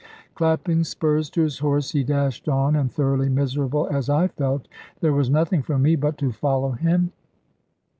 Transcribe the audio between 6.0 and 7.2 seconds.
to follow him.